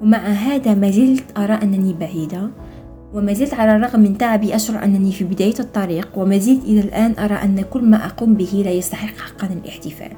ومع 0.01 0.17
هذا 0.17 0.73
ما 0.73 0.91
زلت 0.91 1.37
أرى 1.37 1.53
أنني 1.53 1.93
بعيدة 1.93 2.49
وما 3.13 3.33
زلت 3.33 3.53
على 3.53 3.75
الرغم 3.75 3.99
من 3.99 4.17
تعبي 4.17 4.55
أشعر 4.55 4.83
أنني 4.83 5.11
في 5.11 5.23
بداية 5.23 5.59
الطريق 5.59 6.09
وما 6.15 6.37
زلت 6.37 6.63
إلى 6.63 6.79
الآن 6.79 7.13
أرى 7.19 7.35
أن 7.35 7.61
كل 7.61 7.83
ما 7.83 8.05
أقوم 8.05 8.33
به 8.33 8.61
لا 8.65 8.71
يستحق 8.71 9.17
حقا 9.17 9.49
الاحتفال. 9.63 10.11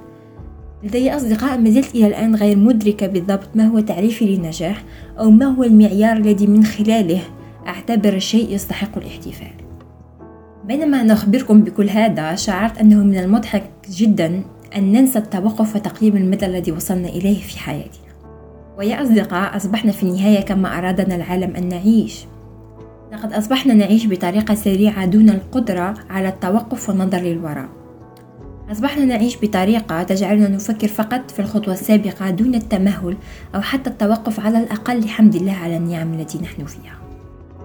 لدي 0.84 1.16
أصدقاء 1.16 1.58
ما 1.58 1.70
زلت 1.70 1.96
إلى 1.96 2.08
الآن 2.08 2.36
غير 2.36 2.58
مدركة 2.58 3.08
بالضبط 3.08 3.50
ما 3.56 3.68
هو 3.68 3.80
تعريفي 3.80 4.26
للنجاح 4.26 4.84
أو 5.20 5.32
ما 5.32 5.46
هو 5.46 5.64
المعيار 5.64 6.18
الذي 6.18 6.48
من 6.48 6.64
خلاله 6.64 7.22
أعتبر 7.68 8.14
الشيء 8.14 8.56
يستحق 8.56 8.98
الاحتفال. 8.98 9.52
بينما 10.66 11.02
أنا 11.02 11.14
أخبركم 11.14 11.62
بكل 11.62 11.90
هذا 11.90 12.36
شعرت 12.36 12.78
أنه 12.78 13.04
من 13.04 13.18
المضحك 13.18 13.64
جدا 13.90 14.44
أن 14.76 14.92
ننسى 14.92 15.20
التوقف 15.20 15.76
وتقييم 15.76 16.18
المدى 16.18 16.46
الذي 16.46 16.72
وصلنا 16.72 17.10
إليه 17.10 17.42
في 17.42 17.60
حياتنا. 17.60 18.12
ويا 18.78 19.02
أصدقاء 19.02 19.56
أصبحنا 19.56 19.92
في 19.92 20.04
النهاية 20.04 20.42
كما 20.42 20.78
أرادنا 20.78 21.16
العالم 21.16 21.56
أن 21.56 21.70
نعيش. 21.70 22.26
لقد 23.14 23.34
أصبحنا 23.34 23.74
نعيش 23.74 24.08
بطريقة 24.08 24.56
سريعة 24.56 25.06
دون 25.06 25.30
القدرة 25.30 25.94
على 26.10 26.28
التوقف 26.28 26.90
والنظر 26.90 27.18
للوراء. 27.18 27.81
أصبحنا 28.72 29.06
نعيش 29.06 29.38
بطريقة 29.42 30.04
تجعلنا 30.04 30.48
نفكر 30.48 30.88
فقط 30.88 31.32
في 31.32 31.40
الخطوة 31.40 31.74
السابقة 31.74 32.30
دون 32.30 32.56
التمهل 32.56 33.18
أو 33.56 33.62
حتى 33.62 33.90
التوقف 33.90 34.40
على 34.40 34.60
الأقل 34.60 34.98
الحمد 34.98 35.36
لله 35.36 35.54
على 35.54 35.78
النعم 35.78 36.14
التي 36.14 36.38
نحن 36.38 36.66
فيها. 36.66 36.98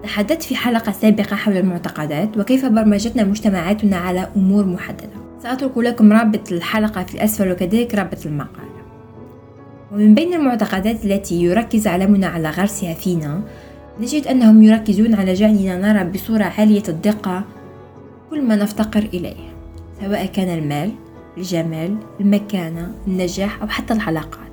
تحدثت 0.03 0.43
في 0.43 0.55
حلقة 0.55 0.91
سابقة 0.91 1.35
حول 1.35 1.57
المعتقدات 1.57 2.37
وكيف 2.37 2.65
برمجتنا 2.65 3.23
مجتمعاتنا 3.23 3.97
على 3.97 4.27
أمور 4.35 4.65
محددة. 4.65 5.09
سأترك 5.43 5.77
لكم 5.77 6.13
رابط 6.13 6.51
الحلقة 6.51 7.03
في 7.03 7.15
الأسفل 7.15 7.51
وكذلك 7.51 7.95
رابط 7.95 8.25
المقال. 8.25 8.67
ومن 9.91 10.15
بين 10.15 10.33
المعتقدات 10.33 11.05
التي 11.05 11.43
يركز 11.43 11.87
عالمنا 11.87 12.27
على 12.27 12.49
غرسها 12.49 12.93
فينا 12.93 13.41
نجد 14.01 14.27
أنهم 14.27 14.63
يركزون 14.63 15.15
على 15.15 15.33
جعلنا 15.33 15.93
نرى 15.93 16.11
بصورة 16.11 16.43
عالية 16.43 16.83
الدقة 16.89 17.43
كل 18.29 18.41
ما 18.41 18.55
نفتقر 18.55 19.09
إليه. 19.13 19.46
سواء 20.01 20.25
كان 20.25 20.57
المال 20.57 20.91
الجمال 21.37 21.97
المكانة 22.19 22.91
النجاح 23.07 23.61
أو 23.61 23.67
حتى 23.67 23.93
العلاقات. 23.93 24.47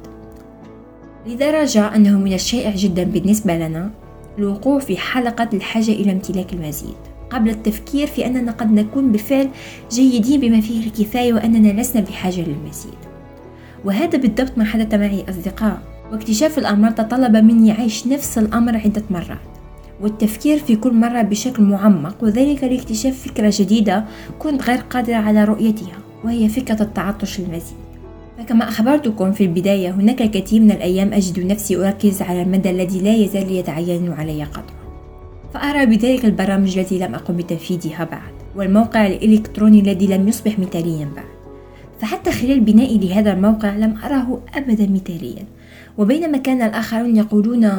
لدرجة 1.27 1.97
أنه 1.97 2.19
من 2.19 2.33
الشائع 2.33 2.75
جدا 2.75 3.05
بالنسبة 3.05 3.55
لنا 3.55 3.91
الوقوع 4.39 4.79
في 4.79 4.97
حلقة 4.97 5.49
الحاجة 5.53 5.91
إلى 5.91 6.13
امتلاك 6.13 6.53
المزيد. 6.53 6.95
قبل 7.31 7.51
التفكير 7.51 8.07
في 8.07 8.27
أننا 8.27 8.53
قد 8.53 8.73
نكون 8.73 9.13
بالفعل 9.13 9.49
جيدين 9.91 10.41
بما 10.41 10.61
فيه 10.61 10.87
الكفاية 10.87 11.35
وأننا 11.35 11.81
لسنا 11.81 12.03
بحاجة 12.03 12.41
للمزيد. 12.41 12.95
وهذا 13.85 14.19
بالضبط 14.19 14.59
ما 14.59 14.65
حدث 14.65 14.95
معي 14.95 15.25
أصدقاء. 15.29 15.83
واكتشاف 16.13 16.59
الأمر 16.59 16.91
تطلب 16.91 17.37
مني 17.37 17.73
عيش 17.73 18.07
نفس 18.07 18.39
الأمر 18.39 18.77
عدة 18.77 19.03
مرات. 19.11 19.53
والتفكير 20.01 20.59
في 20.59 20.77
كل 20.77 20.95
مرة 20.95 21.23
بشكل 21.23 21.63
معمق 21.63 22.17
وذلك 22.23 22.65
لاكتشاف 22.65 23.29
فكرة 23.29 23.53
جديدة 23.55 24.05
كنت 24.39 24.63
غير 24.63 24.79
قادرة 24.79 25.17
على 25.17 25.45
رؤيتها 25.45 25.99
وهي 26.25 26.49
فكرة 26.49 26.83
التعطش 26.83 27.41
للمزيد 27.41 27.77
فكما 28.39 28.69
أخبرتكم 28.69 29.33
في 29.33 29.45
البداية 29.45 29.91
هناك 29.91 30.23
الكثير 30.23 30.61
من 30.61 30.71
الأيام 30.71 31.13
أجد 31.13 31.47
نفسي 31.47 31.77
أركز 31.77 32.23
على 32.23 32.43
المدى 32.43 32.71
الذي 32.71 33.01
لا 33.01 33.15
يزال 33.15 33.53
يتعين 33.53 34.13
علي 34.13 34.45
قطعه 34.45 34.85
فأرى 35.55 35.87
بذلك 35.87 36.25
البرامج 36.25 36.79
التي 36.79 36.99
لم 36.99 37.15
أقم 37.15 37.37
بتنفيذها 37.37 38.05
بعد 38.05 38.33
والموقع 38.57 39.07
الإلكتروني 39.07 39.81
الذي 39.81 40.07
لم 40.07 40.29
يصبح 40.29 40.59
مثاليا 40.59 41.09
بعد. 41.17 41.25
فحتى 42.01 42.33
خلال 42.33 42.61
بنائي 42.61 42.99
لهذا 42.99 43.33
الموقع 43.33 43.77
لم 43.77 43.97
أره 44.05 44.41
أبدا 44.55 44.87
مثاليا. 44.87 45.45
وبينما 45.99 46.39
كان 46.39 46.63
الآخرون 46.63 47.17
يقولون 47.17 47.71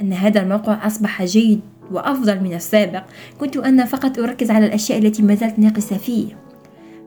أن 0.00 0.12
هذا 0.12 0.42
الموقع 0.42 0.86
أصبح 0.86 1.24
جيد 1.24 1.60
وأفضل 1.90 2.40
من 2.40 2.54
السابق. 2.54 3.02
كنت 3.40 3.56
أنا 3.56 3.84
فقط 3.84 4.18
أركز 4.18 4.50
على 4.50 4.66
الأشياء 4.66 4.98
التي 4.98 5.22
ما 5.22 5.34
زالت 5.34 5.58
ناقصة 5.58 5.96
فيه. 5.96 6.48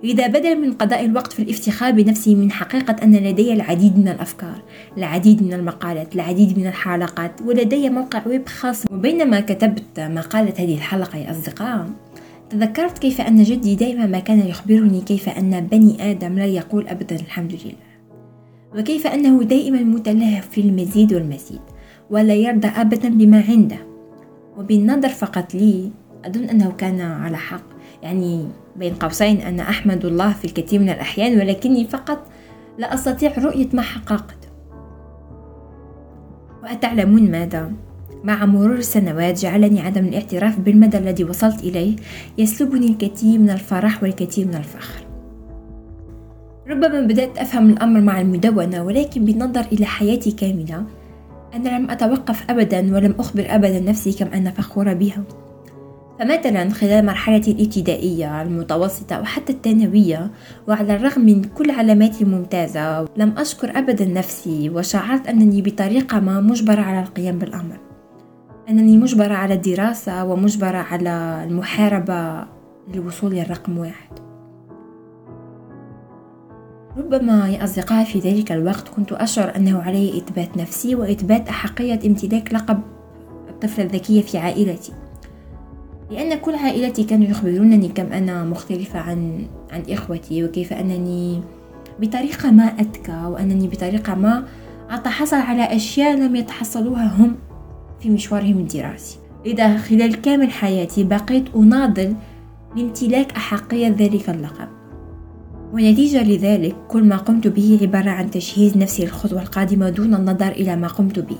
لذا 0.03 0.27
بدلا 0.27 0.53
من 0.55 0.73
قضاء 0.73 1.05
الوقت 1.05 1.33
في 1.33 1.41
الافتخار 1.41 1.91
بنفسي 1.91 2.35
من 2.35 2.51
حقيقة 2.51 2.95
أن 3.03 3.15
لدي 3.15 3.53
العديد 3.53 3.97
من 3.97 4.07
الأفكار 4.07 4.61
العديد 4.97 5.43
من 5.43 5.53
المقالات 5.53 6.15
العديد 6.15 6.59
من 6.59 6.67
الحلقات 6.67 7.31
ولدي 7.45 7.89
موقع 7.89 8.21
ويب 8.27 8.47
خاص. 8.47 8.85
وبينما 8.91 9.39
كتبت 9.39 9.99
مقالة 9.99 10.53
هذه 10.57 10.75
الحلقة 10.75 11.17
يا 11.17 11.31
أصدقاء 11.31 11.89
تذكرت 12.49 12.97
كيف 12.97 13.21
أن 13.21 13.43
جدي 13.43 13.75
دائما 13.75 14.05
ما 14.05 14.19
كان 14.19 14.39
يخبرني 14.47 15.01
كيف 15.01 15.29
أن 15.29 15.67
بني 15.71 16.11
آدم 16.11 16.35
لا 16.35 16.45
يقول 16.45 16.87
أبدا 16.87 17.15
الحمد 17.15 17.51
لله. 17.51 17.91
وكيف 18.79 19.07
أنه 19.07 19.43
دائما 19.43 19.83
متلهف 19.83 20.49
في 20.49 20.61
المزيد 20.61 21.13
والمزيد. 21.13 21.59
ولا 22.11 22.33
يرضى 22.33 22.67
أبدا 22.67 23.09
بما 23.09 23.43
عنده. 23.49 23.77
وبالنظر 24.57 25.09
فقط 25.09 25.55
لي 25.55 25.91
أظن 26.25 26.43
أنه 26.43 26.71
كان 26.71 27.01
على 27.01 27.37
حق. 27.37 27.63
يعني 28.03 28.47
بين 28.75 28.93
قوسين 28.93 29.41
أنا 29.41 29.69
أحمد 29.69 30.05
الله 30.05 30.33
في 30.33 30.45
الكثير 30.45 30.79
من 30.79 30.89
الأحيان 30.89 31.39
ولكني 31.39 31.87
فقط 31.87 32.27
لا 32.77 32.93
أستطيع 32.93 33.33
رؤية 33.37 33.67
ما 33.73 33.81
حققته. 33.81 34.47
وأتعلمون 36.63 37.31
ماذا؟ 37.31 37.71
مع 38.23 38.45
مرور 38.45 38.75
السنوات 38.75 39.39
جعلني 39.39 39.81
عدم 39.81 40.05
الاعتراف 40.05 40.59
بالمدى 40.59 40.97
الذي 40.97 41.23
وصلت 41.23 41.63
إليه. 41.63 41.95
يسلبني 42.37 42.87
الكثير 42.87 43.39
من 43.39 43.49
الفرح 43.49 44.03
والكثير 44.03 44.47
من 44.47 44.55
الفخر. 44.55 45.05
ربما 46.67 47.01
بدأت 47.01 47.37
أفهم 47.37 47.69
الأمر 47.69 48.01
مع 48.01 48.21
المدونة 48.21 48.83
ولكن 48.83 49.25
بالنظر 49.25 49.65
إلى 49.71 49.85
حياتي 49.85 50.31
كاملة 50.31 50.83
أنا 51.53 51.69
لم 51.69 51.91
أتوقف 51.91 52.49
أبدا 52.49 52.95
ولم 52.95 53.15
أخبر 53.19 53.45
أبدا 53.49 53.79
نفسي 53.79 54.11
كم 54.11 54.27
أنا 54.27 54.51
فخورة 54.51 54.93
بها. 54.93 55.23
فمثلا 56.19 56.69
خلال 56.69 57.05
مرحلتي 57.05 57.51
الابتدائية 57.51 58.41
المتوسطة 58.41 59.21
وحتى 59.21 59.53
الثانوية 59.53 60.31
وعلى 60.67 60.95
الرغم 60.95 61.21
من 61.21 61.43
كل 61.43 61.71
علاماتي 61.71 62.23
الممتازة 62.23 63.01
لم 63.17 63.33
أشكر 63.37 63.77
أبدا 63.77 64.05
نفسي 64.05 64.69
وشعرت 64.69 65.27
أنني 65.27 65.61
بطريقة 65.61 66.19
ما 66.19 66.41
مجبرة 66.41 66.81
على 66.81 66.99
القيام 66.99 67.37
بالأمر. 67.39 67.77
أنني 68.69 68.97
مجبرة 68.97 69.33
على 69.33 69.53
الدراسة 69.53 70.25
ومجبرة 70.25 70.77
على 70.77 71.45
المحاربة 71.47 72.45
للوصول 72.93 73.31
للرقم 73.31 73.77
واحد. 73.77 74.30
ربما 77.01 77.49
يا 77.49 77.63
أصدقائي 77.63 78.05
في 78.05 78.19
ذلك 78.19 78.51
الوقت 78.51 78.87
كنت 78.87 79.11
أشعر 79.11 79.55
أنه 79.55 79.81
علي 79.81 80.17
إثبات 80.17 80.57
نفسي 80.57 80.95
وإثبات 80.95 81.49
أحقية 81.49 81.99
امتلاك 82.05 82.53
لقب 82.53 82.81
الطفلة 83.49 83.85
الذكية 83.85 84.21
في 84.21 84.37
عائلتي. 84.37 84.91
لأن 86.11 86.39
كل 86.39 86.55
عائلتي 86.55 87.03
كانوا 87.03 87.27
يخبرونني 87.27 87.87
كم 87.87 88.05
أنا 88.05 88.43
مختلفة 88.43 88.99
عن 88.99 89.47
عن 89.71 89.83
إخوتي 89.89 90.43
وكيف 90.43 90.73
أنني 90.73 91.41
بطريقة 91.99 92.51
ما 92.51 92.63
أذكى 92.63 93.25
وأنني 93.25 93.67
بطريقة 93.67 94.15
ما 94.15 94.43
أتحصل 94.89 95.37
على 95.37 95.75
أشياء 95.75 96.17
لم 96.17 96.35
يتحصلوها 96.35 97.15
هم 97.17 97.35
في 97.99 98.09
مشوارهم 98.09 98.57
الدراسي. 98.57 99.17
لذا 99.45 99.77
خلال 99.77 100.21
كامل 100.21 100.51
حياتي 100.51 101.03
بقيت 101.03 101.55
أناضل 101.55 102.15
لامتلاك 102.75 103.31
أحقية 103.31 103.87
ذلك 103.87 104.29
اللقب. 104.29 104.80
ونتيجة 105.73 106.23
لذلك 106.23 106.75
كل 106.87 107.03
ما 107.03 107.17
قمت 107.17 107.47
به 107.47 107.79
عبارة 107.81 108.09
عن 108.09 108.31
تجهيز 108.31 108.77
نفسي 108.77 109.03
للخطوة 109.03 109.41
القادمة 109.41 109.89
دون 109.89 110.13
النظر 110.13 110.47
إلى 110.47 110.75
ما 110.75 110.87
قمت 110.87 111.19
به. 111.19 111.37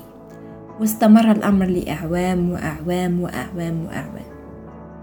واستمر 0.80 1.30
الأمر 1.30 1.66
لأعوام 1.66 2.50
وأعوام 2.50 3.20
وأعوام 3.20 3.84
وأعوام. 3.84 4.32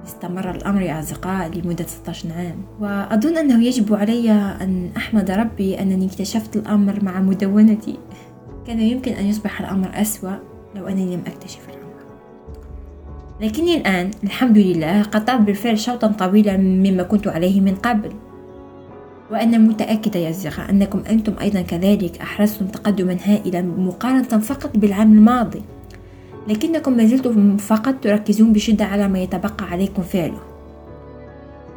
استمر 0.05 0.51
الأمر 0.51 0.81
يا 0.81 1.00
أصدقاء 1.00 1.51
لمدة 1.57 1.86
16 1.88 2.31
عام. 2.31 2.55
وأظن 2.79 3.38
أنه 3.38 3.63
يجب 3.63 3.93
علي 3.93 4.31
أن 4.31 4.89
أحمد 4.98 5.31
ربي 5.31 5.81
أنني 5.81 6.05
اكتشفت 6.05 6.55
الأمر 6.55 7.03
مع 7.03 7.19
مدونتي. 7.21 7.98
كان 8.67 8.79
يمكن 8.79 9.12
أن 9.12 9.25
يصبح 9.25 9.62
الأمر 9.62 9.89
أسوأ 9.93 10.36
لو 10.75 10.88
أنني 10.88 11.15
لم 11.15 11.21
أكتشف 11.27 11.59
الأمر. 11.69 11.79
لكني 13.41 13.77
الآن 13.77 14.12
الحمد 14.24 14.57
لله 14.57 15.01
قطعت 15.01 15.41
بالفعل 15.41 15.79
شوطا 15.79 16.07
طويلا 16.07 16.57
مما 16.57 17.03
كنت 17.03 17.27
عليه 17.27 17.62
من 17.62 17.75
قبل. 17.75 18.12
وأنا 19.31 19.57
متأكدة 19.57 20.19
يا 20.19 20.29
أصدقاء 20.29 20.69
أنكم 20.69 21.03
أنتم 21.09 21.33
أيضا 21.41 21.62
كذلك 21.62 22.21
أحرزتم 22.21 22.67
تقدما 22.67 23.17
هائلا 23.24 23.62
مقارنة 23.62 24.39
فقط 24.39 24.77
بالعام 24.77 25.13
الماضي. 25.13 25.62
لكنكم 26.48 26.98
ما 26.98 27.05
زلتم 27.05 27.57
فقط 27.57 27.95
تركزون 28.01 28.53
بشدة 28.53 28.86
على 28.86 29.07
ما 29.07 29.19
يتبقى 29.19 29.65
عليكم 29.71 30.01
فعله. 30.01 30.39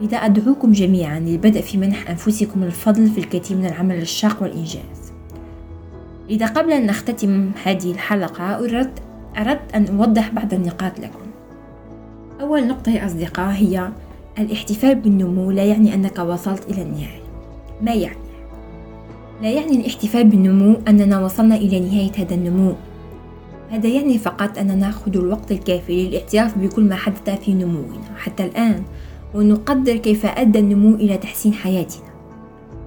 لذا 0.01 0.17
أدعوكم 0.17 0.73
جميعا 0.73 1.21
للبدء 1.21 1.61
في 1.61 1.79
منح 1.79 2.11
أنفسكم 2.11 2.63
الفضل 2.63 3.11
في 3.11 3.19
الكثير 3.19 3.57
من 3.57 3.67
العمل 3.67 3.97
الشاق 3.97 4.43
والإنجاز. 4.43 5.13
إذا 6.31 6.47
قبل 6.47 6.73
أن 6.73 6.87
نختتم 6.87 7.51
هذه 7.65 7.91
الحلقة 7.91 8.59
أردت, 8.59 9.03
أردت 9.39 9.75
أن 9.75 9.87
أوضح 9.87 10.31
بعض 10.31 10.55
النقاط 10.55 10.99
لكم. 10.99 11.27
أول 12.41 12.67
نقطة 12.67 12.93
يا 12.93 13.07
أصدقاء 13.07 13.51
هي 13.51 13.89
الاحتفال 14.39 14.95
بالنمو 14.95 15.51
لا 15.51 15.65
يعني 15.65 15.95
أنك 15.95 16.19
وصلت 16.19 16.71
إلى 16.71 16.83
النهاية. 16.83 17.22
ما 17.83 17.93
يعني؟ 17.95 18.17
لا 19.43 19.51
يعني 19.51 19.81
الاحتفال 19.81 20.25
بالنمو 20.25 20.77
أننا 20.89 21.25
وصلنا 21.25 21.57
إلى 21.57 21.81
نهاية 21.81 22.13
هذا 22.19 22.35
النمو. 22.35 22.75
هذا 23.71 23.89
يعني 23.89 24.19
فقط 24.19 24.59
أننا 24.59 24.75
نأخذ 24.75 25.17
الوقت 25.17 25.53
الكافي 25.53 26.09
للاعتراف 26.09 26.59
بكل 26.59 26.83
ما 26.83 26.97
حدث 26.97 27.31
في 27.31 27.55
نمونا 27.55 28.17
حتى 28.17 28.45
الآن 28.45 28.83
ونقدر 29.35 29.97
كيف 29.97 30.27
أدى 30.27 30.59
النمو 30.59 30.95
إلى 30.95 31.17
تحسين 31.17 31.55
حياتنا. 31.55 32.13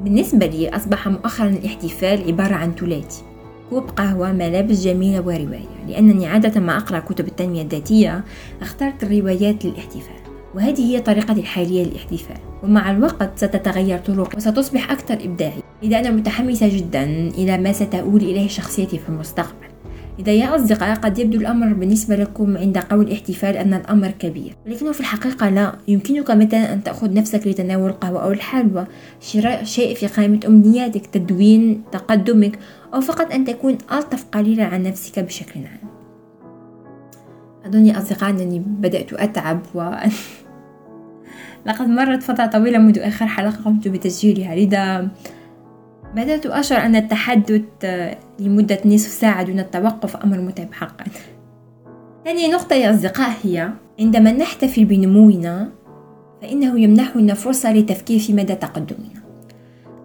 بالنسبة 0.04 0.46
لي 0.46 0.70
أصبح 0.70 1.08
مؤخرا 1.08 1.48
الاحتفال 1.48 2.28
عبارة 2.28 2.54
عن 2.54 2.72
ثلاثي 2.72 3.24
كوب 3.70 3.90
قهوة 3.90 4.32
ملابس 4.32 4.84
جميلة 4.84 5.22
ورواية. 5.22 5.88
لأنني 5.88 6.28
عادة 6.28 6.62
ما 6.62 6.78
أقرأ 6.78 7.00
كتب 7.00 7.28
التنمية 7.28 7.62
الذاتية 7.62 8.24
اخترت 8.62 9.04
الروايات 9.04 9.66
للاحتفال. 9.66 10.25
وهذه 10.56 10.82
هي 10.82 11.02
طريقتي 11.02 11.40
الحالية 11.40 11.84
للاحتفال. 11.84 12.38
ومع 12.64 12.92
الوقت 12.92 13.30
ستتغير 13.36 13.98
طرق 13.98 14.36
وستصبح 14.36 14.92
أكثر 14.92 15.14
إبداعي 15.14 15.64
لذا 15.84 16.00
أنا 16.00 16.12
متحمسة 16.12 16.78
جدا 16.78 17.04
إلى 17.38 17.58
ما 17.58 17.72
ستؤول 17.72 18.22
إليه 18.22 18.48
شخصيتي 18.48 18.98
في 18.98 19.10
المستقبل. 19.10 19.66
إذا 20.20 20.32
يا 20.32 20.56
أصدقاء 20.56 20.96
قد 20.96 21.20
يبدو 21.20 21.38
الأمر 21.38 21.74
بالنسبة 21.74 22.16
لكم 22.16 22.58
عند 22.58 22.78
قول 22.78 23.12
احتفال 23.12 23.58
أن 23.58 23.74
الأمر 23.74 24.12
كبير. 24.12 24.56
ولكنه 24.66 24.92
في 24.92 25.00
الحقيقة 25.00 25.50
لا. 25.50 25.76
يمكنك 25.88 26.32
مثلا 26.32 26.74
أن 26.74 26.84
تأخذ 26.84 27.14
نفسك 27.14 27.48
لتناول 27.48 27.90
القهوة 27.90 28.24
أو 28.24 28.32
الحلوى؟ 28.32 28.86
شراء 29.20 29.64
شيء 29.64 29.96
في 29.96 30.08
قائمة 30.08 30.40
أمنياتك 30.48 31.06
تدوين 31.06 31.82
تقدمك 31.92 32.60
أو 32.94 33.02
فقط 33.02 33.32
أن 33.34 33.46
تكون 33.46 33.78
ألطف 33.92 34.26
قليلا 34.32 34.66
عن 34.66 34.84
نفسك 34.84 35.20
بشكل 35.20 35.60
عام. 35.60 35.90
أظن 37.66 37.86
يا 37.86 37.98
أصدقاء 37.98 38.30
أنني 38.30 38.60
بدأت 38.60 39.14
أتعب 39.14 39.60
و 39.76 39.92
لقد 41.66 41.88
مرت 41.88 42.24
فترة 42.24 42.46
طويلة 42.46 42.78
منذ 42.78 43.00
آخر 43.00 43.26
حلقة 43.26 43.64
قمت 43.66 43.88
بتسجيلها 43.88 44.56
لذا 44.56 45.08
بدأت 46.16 46.46
أشعر 46.46 46.86
أن 46.86 46.96
التحدث 46.96 47.62
لمدة 48.40 48.80
نصف 48.86 49.12
ساعة 49.12 49.44
دون 49.44 49.60
التوقف 49.60 50.16
أمر 50.16 50.42
متعب 50.42 50.74
حقا. 50.74 51.06
ثاني 52.26 52.48
نقطة 52.48 52.76
يا 52.76 52.92
أصدقاء 52.92 53.32
هي 53.44 53.70
عندما 54.00 54.32
نحتفل 54.32 54.86
بنمونا 54.86 55.70
فإنه 56.42 56.80
يمنحنا 56.80 57.34
فرصة 57.34 57.74
للتفكير 57.74 58.20
في 58.20 58.34
مدى 58.34 58.56
تقدمنا. 58.56 59.26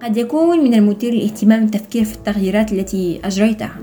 قد 0.02 0.16
يكون 0.16 0.64
من 0.64 0.74
المثير 0.74 1.14
للاهتمام 1.14 1.62
التفكير 1.62 2.04
في 2.04 2.14
التغييرات 2.14 2.72
التي 2.72 3.20
أجريتها 3.24 3.76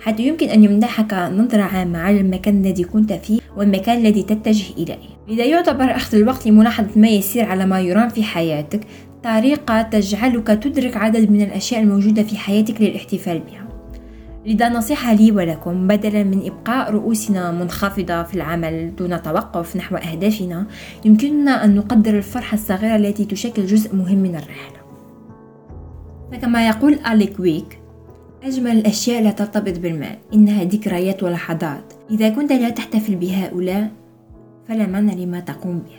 حتى 0.00 0.22
يمكن 0.22 0.48
أن 0.48 0.64
يمنحك 0.64 1.14
نظرة 1.14 1.62
عامة 1.62 1.98
على 1.98 2.20
المكان 2.20 2.64
الذي 2.64 2.84
كنت 2.84 3.12
فيه 3.12 3.40
والمكان 3.56 3.98
الذي 3.98 4.22
تتجه 4.22 4.72
إليه. 4.78 5.19
لذا 5.30 5.44
يعتبر 5.44 5.96
أخذ 5.96 6.16
الوقت 6.16 6.46
لملاحظة 6.46 6.88
ما 6.96 7.08
يسير 7.08 7.44
على 7.44 7.66
ما 7.66 7.80
يرام 7.80 8.08
في 8.08 8.22
حياتك 8.22 8.80
طريقة 9.24 9.82
تجعلك 9.82 10.46
تدرك 10.46 10.96
عدد 10.96 11.30
من 11.30 11.42
الأشياء 11.42 11.82
الموجودة 11.82 12.22
في 12.22 12.36
حياتك 12.36 12.80
للاحتفال 12.80 13.38
بها. 13.38 13.68
لذا 14.46 14.68
نصيحة 14.68 15.14
لي 15.14 15.32
ولكم 15.32 15.86
بدلا 15.86 16.22
من 16.22 16.46
إبقاء 16.46 16.90
رؤوسنا 16.90 17.50
منخفضة 17.50 18.22
في 18.22 18.34
العمل 18.34 18.96
دون 18.96 19.22
توقف 19.22 19.76
نحو 19.76 19.96
أهدافنا 19.96 20.66
يمكننا 21.04 21.64
أن 21.64 21.74
نقدر 21.74 22.16
الفرحة 22.16 22.54
الصغيرة 22.54 22.96
التي 22.96 23.24
تشكل 23.24 23.66
جزء 23.66 23.96
مهم 23.96 24.18
من 24.18 24.36
الرحلة. 24.36 24.80
فكما 26.32 26.68
يقول 26.68 26.98
أليك 27.12 27.40
ويك 27.40 27.78
أجمل 28.42 28.70
الأشياء 28.70 29.22
لا 29.22 29.30
ترتبط 29.30 29.78
بالمال 29.78 30.16
إنها 30.34 30.64
ذكريات 30.64 31.22
ولحظات. 31.22 31.92
إذا 32.10 32.28
كنت 32.28 32.52
لا 32.52 32.68
تحتفل 32.68 33.14
بهؤلاء 33.14 33.99
فلا 34.70 34.86
معنى 34.86 35.24
لما 35.24 35.40
تقوم 35.40 35.78
به. 35.78 35.98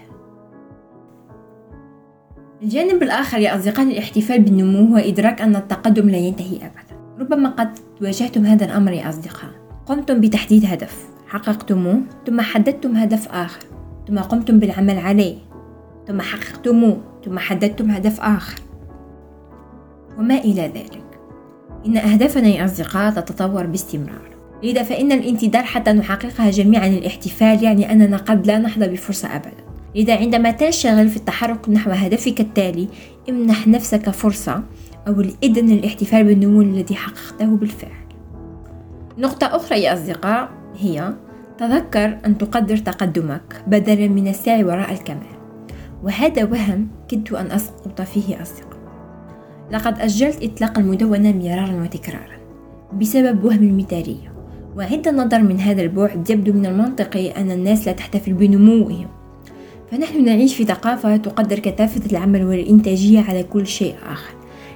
الجانب 2.62 3.04
الآخر 3.04 3.40
يا 3.40 3.56
أصدقاء 3.56 3.88
الاحتفال 3.88 4.42
بالنمو 4.42 4.88
هو 4.88 4.98
إدراك 4.98 5.42
أن 5.42 5.56
التقدم 5.56 6.10
لا 6.10 6.18
ينتهي 6.18 6.56
أبدا. 6.56 7.20
ربما 7.20 7.50
قد 7.50 7.70
واجهتم 8.02 8.46
هذا 8.46 8.66
الأمر 8.66 8.92
يا 8.92 9.10
أصدقاء. 9.10 9.52
قمتم 9.86 10.22
بتحديد 10.22 10.66
هدف. 10.66 11.10
حققتموه. 11.28 12.02
ثم 12.28 12.42
حددتم 12.42 12.96
هدف 12.96 13.28
آخر. 13.28 13.66
ثم 14.08 14.20
قمتم 14.20 14.60
بالعمل 14.60 14.98
عليه. 14.98 15.38
ثم 16.08 16.22
حققتموه. 16.22 16.98
ثم 17.26 17.40
حددتم 17.40 17.92
هدف 17.92 18.22
آخر. 18.22 18.62
وما 20.18 20.38
إلى 20.38 20.62
ذلك. 20.62 21.20
إن 21.86 21.98
أهدافنا 21.98 22.48
يا 22.48 22.66
أصدقاء 22.66 23.12
تتطور 23.12 23.66
باستمرار. 23.66 24.31
لذا 24.64 24.84
فإن 24.84 25.12
الانتظار 25.12 25.64
حتى 25.64 25.92
نحققها 25.92 26.50
جميعا 26.50 26.88
الاحتفال 26.88 27.64
يعني 27.64 27.92
أننا 27.92 28.18
قد 28.18 28.48
لا 28.48 28.58
نحظى 28.58 28.88
بفرصة 28.88 29.36
أبدا. 29.36 29.64
لذا 29.96 30.16
عندما 30.16 30.52
تنشغل 30.52 31.10
في 31.10 31.18
التحرك 31.18 31.70
نحو 31.70 31.92
هدفك 31.92 32.40
التالي 32.40 32.88
امنح 33.30 33.68
نفسك 33.68 34.10
فرصة 34.10 34.64
أو 35.08 35.22
الإذن 35.22 35.70
للاحتفال 35.70 36.24
بالنمو 36.24 36.62
الذي 36.62 36.96
حققته 36.96 37.46
بالفعل. 37.46 37.92
نقطة 39.18 39.48
أخرى 39.48 39.82
يا 39.82 39.94
أصدقاء 39.94 40.50
هي 40.78 41.14
تذكر 41.58 42.18
أن 42.26 42.38
تقدر 42.38 42.78
تقدمك 42.78 43.64
بدلا 43.68 44.08
من 44.08 44.28
السعي 44.28 44.64
وراء 44.64 44.92
الكمال 44.92 45.42
وهذا 46.04 46.44
وهم 46.44 46.88
كدت 47.10 47.34
أن 47.34 47.52
أسقط 47.52 48.02
فيه 48.02 48.42
أصدقاء. 48.42 48.82
لقد 49.72 50.00
أجلت 50.00 50.44
إطلاق 50.44 50.80
المدونة 50.80 51.32
مرارا 51.32 51.84
وتكرارا 51.84 52.42
بسبب 52.94 53.44
وهم 53.44 53.64
المثالية 53.64 54.31
وعند 54.78 55.08
النظر 55.08 55.42
من 55.42 55.60
هذا 55.60 55.82
البعد 55.82 56.30
يبدو 56.30 56.54
من 56.54 56.66
المنطقي 56.66 57.32
أن 57.32 57.52
الناس 57.52 57.88
لا 57.88 57.94
تحتفل 57.94 58.34
بنموهم. 58.34 59.08
فنحن 59.92 60.26
نعيش 60.26 60.56
في 60.56 60.66
ثقافة 60.66 61.18
تقدر 61.18 61.60
كثافة 61.60 62.12
العمل 62.12 62.44
والإنتاجية 62.44 63.22
على 63.22 63.44
كل 63.44 63.68
شيء 63.68 63.96
آخر. 64.12 64.34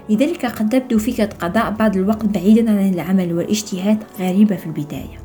لذلك 0.10 0.46
قد 0.46 0.70
تبدو 0.70 0.98
فكرة 0.98 1.30
قضاء 1.40 1.72
بعض 1.72 1.98
الوقت 1.98 2.26
بعيدا 2.26 2.72
عن 2.72 2.94
العمل 2.94 3.34
والاجتهاد 3.34 3.98
غريبة 4.20 4.56
في 4.56 4.66
البداية. 4.66 5.20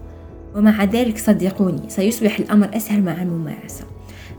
ومع 0.56 0.84
ذلك 0.84 1.18
صدقوني 1.18 1.82
سيصبح 1.88 2.38
الأمر 2.38 2.76
أسهل 2.76 3.02
مع 3.02 3.22
الممارسة 3.22 3.84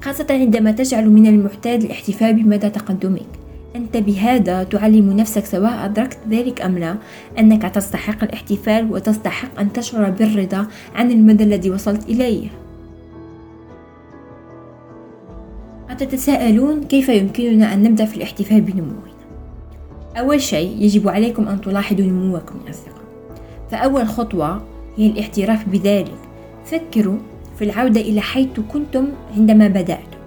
خاصة 0.02 0.28
عندما 0.30 0.72
تجعل 0.72 1.10
من 1.10 1.28
المعتاد 1.28 1.84
الاحتفال 1.84 2.34
بمدى 2.34 2.70
تقدمك. 2.70 3.41
أنت 3.76 3.98
بهذا 3.98 4.64
تعلم 4.64 5.14
نفسك 5.14 5.46
سواء 5.46 5.86
أدركت 5.86 6.18
ذلك 6.30 6.62
أم 6.62 6.78
لا؟ 6.78 6.96
أنك 7.40 7.62
تستحق 7.62 8.24
الاحتفال 8.24 8.92
وتستحق 8.94 9.60
أن 9.60 9.74
تشعر 9.74 10.10
بالرضا 10.10 10.68
عن 10.96 11.12
المدى 11.12 11.44
الذي 11.44 11.70
وصلت 11.70 12.10
إليه. 12.10 12.48
قد 15.90 15.98
تتساءلون 15.98 16.84
كيف 16.84 17.10
يمكننا 17.10 17.74
أن 17.74 17.84
نبدأ 17.84 18.06
في 18.06 18.18
الاحتفال 18.18 18.62
بنمونا؟ 18.62 19.12
أول 20.16 20.42
شيء 20.42 20.82
يجب 20.82 21.10
عليكم 21.10 21.48
أن 21.48 21.62
تلاحظوا 21.62 22.06
نموكم 22.06 22.56
يا 22.66 22.72
أصدقاء. 22.72 23.02
فأول 23.72 24.08
خطوة 24.08 24.64
هي 24.98 25.08
الاعتراف 25.08 25.70
بذلك. 25.70 26.18
فكروا 26.66 27.18
في 27.60 27.64
العودة 27.66 28.02
إلى 28.02 28.22
حيث 28.22 28.60
كنتم 28.74 29.08
عندما 29.38 29.68
بدأتم. 29.68 30.22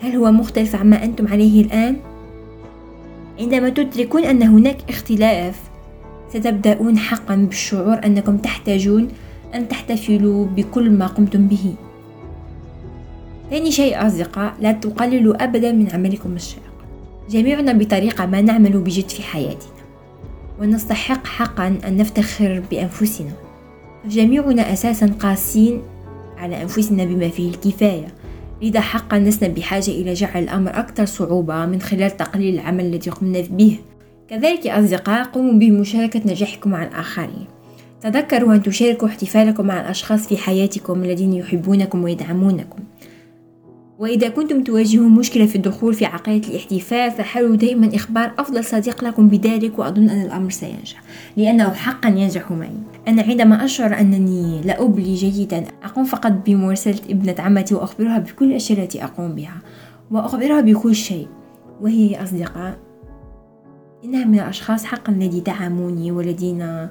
هل 0.00 0.16
هو 0.16 0.32
مختلف 0.32 0.76
عما 0.76 1.04
أنتم 1.04 1.28
عليه 1.28 1.62
الآن؟ 1.62 1.96
عندما 3.38 3.68
تدركون 3.68 4.24
أن 4.24 4.42
هناك 4.42 4.76
اختلاف 4.88 5.60
ستبدأون 6.28 6.98
حقا 6.98 7.34
بالشعور 7.36 8.00
أنكم 8.04 8.36
تحتاجون 8.36 9.08
أن 9.54 9.68
تحتفلوا 9.68 10.46
بكل 10.46 10.90
ما 10.90 11.06
قمتم 11.06 11.46
به. 11.46 11.74
ثاني 13.50 13.70
شيء 13.70 14.06
أصدقاء 14.06 14.54
لا 14.60 14.72
تقللوا 14.72 15.44
أبدا 15.44 15.72
من 15.72 15.90
عملكم 15.92 16.32
الشاق 16.32 16.74
جميعنا 17.30 17.72
بطريقة 17.72 18.26
ما 18.26 18.40
نعمل 18.40 18.78
بجد 18.78 19.08
في 19.08 19.22
حياتنا. 19.22 19.74
ونستحق 20.60 21.26
حقا 21.26 21.78
أن 21.88 21.96
نفتخر 21.96 22.62
بأنفسنا. 22.70 23.32
جميعنا 24.06 24.72
أساسا 24.72 25.14
قاسين 25.20 25.82
على 26.38 26.62
أنفسنا 26.62 27.04
بما 27.04 27.28
فيه 27.28 27.50
الكفاية. 27.50 28.08
لذا 28.62 28.80
حقا 28.80 29.18
لسنا 29.18 29.48
بحاجة 29.48 29.90
إلى 29.90 30.14
جعل 30.14 30.42
الأمر 30.42 30.70
أكثر 30.70 31.04
صعوبة 31.04 31.66
من 31.66 31.80
خلال 31.80 32.16
تقليل 32.16 32.54
العمل 32.54 32.84
الذي 32.84 33.10
قمنا 33.10 33.40
به. 33.50 33.78
كذلك 34.28 34.66
يا 34.66 34.80
أصدقاء 34.80 35.24
قوموا 35.24 35.52
بمشاركة 35.52 36.20
نجاحكم 36.26 36.70
مع 36.70 36.82
الآخرين. 36.82 37.46
تذكروا 38.00 38.54
أن 38.54 38.62
تشاركوا 38.62 39.08
احتفالكم 39.08 39.66
مع 39.66 39.80
الأشخاص 39.80 40.26
في 40.28 40.36
حياتكم 40.36 41.04
الذين 41.04 41.32
يحبونكم 41.32 42.04
ويدعمونكم. 42.04 42.78
وإذا 43.98 44.28
كنتم 44.28 44.62
تواجهون 44.62 45.12
مشكلة 45.12 45.46
في 45.46 45.56
الدخول 45.56 45.94
في 45.94 46.04
عقلية 46.04 46.42
الاحتفال 46.42 47.10
فحاولوا 47.10 47.56
دائما 47.56 47.94
إخبار 47.94 48.32
أفضل 48.38 48.64
صديق 48.64 49.04
لكم 49.04 49.28
بذلك 49.28 49.78
وأظن 49.78 50.08
أن 50.08 50.22
الأمر 50.22 50.50
سينجح 50.50 51.02
لأنه 51.36 51.72
حقا 51.72 52.08
ينجح 52.08 52.50
معي. 52.50 52.78
أنا 53.08 53.22
عندما 53.22 53.64
أشعر 53.64 54.00
أنني 54.00 54.62
لا 54.62 54.82
أبلي 54.82 55.14
جيدا 55.14 55.64
أقوم 55.84 56.04
فقط 56.04 56.32
بمراسلة 56.46 56.98
ابنة 57.10 57.34
عمتي 57.38 57.74
وأخبرها 57.74 58.18
بكل 58.18 58.50
الأشياء 58.50 58.78
التي 58.78 59.04
أقوم 59.04 59.34
بها 59.34 59.56
وأخبرها 60.10 60.60
بكل 60.60 60.94
شيء 60.94 61.28
وهي 61.80 62.22
أصدقاء 62.22 62.78
إنها 64.04 64.24
من 64.24 64.34
الأشخاص 64.34 64.84
حقا 64.84 65.12
الذي 65.12 65.40
دعموني 65.40 66.12
والذين 66.12 66.88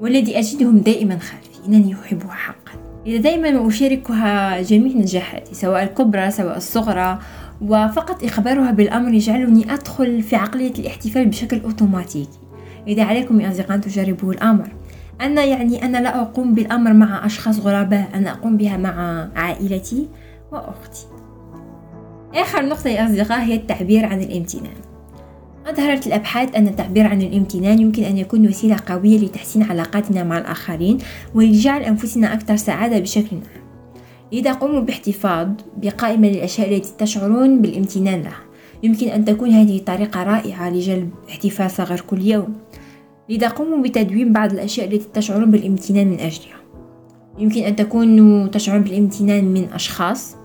والذي 0.00 0.38
أجدهم 0.38 0.78
دائما 0.78 1.18
خلفي 1.18 1.68
إنني 1.68 1.94
أحبها 1.94 2.32
حقا. 2.32 2.83
إذا 3.06 3.18
دائما 3.18 3.68
أشاركها 3.68 4.62
جميع 4.62 4.96
نجاحاتي 4.96 5.54
سواء 5.54 5.82
الكبرى 5.82 6.30
سواء 6.30 6.56
الصغرى 6.56 7.18
وفقط 7.60 8.24
إخبارها 8.24 8.70
بالأمر 8.70 9.14
يجعلني 9.14 9.74
أدخل 9.74 10.22
في 10.22 10.36
عقلية 10.36 10.72
الاحتفال 10.78 11.26
بشكل 11.26 11.60
أوتوماتيكي. 11.60 12.38
إذا 12.88 13.04
عليكم 13.04 13.40
يا 13.40 13.50
أصدقاء 13.50 13.78
تجربوا 13.78 14.32
الأمر. 14.32 14.68
أنا 15.20 15.44
يعني 15.44 15.84
أنا 15.84 15.98
لا 15.98 16.20
أقوم 16.20 16.54
بالأمر 16.54 16.92
مع 16.92 17.26
أشخاص 17.26 17.60
غرباء 17.60 18.08
أنا 18.14 18.30
أقوم 18.30 18.56
بها 18.56 18.76
مع 18.76 19.28
عائلتي 19.36 20.08
وأختي. 20.52 21.06
آخر 22.34 22.66
نقطة 22.66 22.88
يا 22.88 23.06
أصدقاء 23.06 23.40
هي 23.40 23.54
التعبير 23.54 24.06
عن 24.06 24.20
الامتنان. 24.20 24.83
أظهرت 25.66 26.06
الأبحاث 26.06 26.56
أن 26.56 26.68
التعبير 26.68 27.06
عن 27.06 27.22
الامتنان 27.22 27.78
يمكن 27.78 28.04
أن 28.04 28.18
يكون 28.18 28.48
وسيلة 28.48 28.76
قوية 28.86 29.18
لتحسين 29.18 29.62
علاقاتنا 29.62 30.24
مع 30.24 30.38
الآخرين 30.38 30.98
ولجعل 31.34 31.82
أنفسنا 31.82 32.34
أكثر 32.34 32.56
سعادة 32.56 32.98
بشكل 32.98 33.36
عام 33.36 33.64
إذا 34.32 34.52
قوموا 34.52 34.80
باحتفاظ 34.80 35.48
بقائمة 35.76 36.28
للأشياء 36.28 36.76
التي 36.76 36.92
تشعرون 36.98 37.62
بالامتنان 37.62 38.22
لها 38.22 38.40
يمكن 38.82 39.08
أن 39.08 39.24
تكون 39.24 39.50
هذه 39.50 39.78
طريقة 39.78 40.22
رائعة 40.22 40.70
لجلب 40.70 41.10
احتفال 41.28 41.70
صغير 41.70 42.00
كل 42.00 42.22
يوم. 42.22 42.54
لذا 43.28 43.48
قوموا 43.48 43.82
بتدوين 43.82 44.32
بعض 44.32 44.52
الأشياء 44.52 44.86
التي 44.86 45.08
تشعرون 45.14 45.50
بالامتنان 45.50 46.06
من 46.06 46.20
أجلها 46.20 46.56
يمكن 47.38 47.62
أن 47.62 47.76
تكونوا 47.76 48.46
تشعرون 48.48 48.82
بالامتنان 48.82 49.44
من 49.44 49.64
أشخاص 49.72 50.36